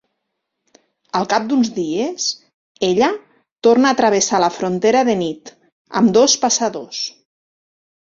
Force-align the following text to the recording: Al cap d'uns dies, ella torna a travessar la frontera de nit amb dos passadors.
Al 1.19 1.27
cap 1.33 1.45
d'uns 1.51 1.69
dies, 1.75 2.25
ella 2.89 3.11
torna 3.69 3.93
a 3.93 4.01
travessar 4.03 4.43
la 4.47 4.53
frontera 4.59 5.07
de 5.13 5.19
nit 5.23 5.57
amb 6.03 6.15
dos 6.21 6.41
passadors. 6.49 7.09